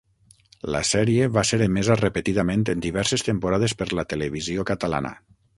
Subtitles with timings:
[0.75, 5.17] La sèrie va ser emesa repetidament en diverses temporades per la Televisió Catalana.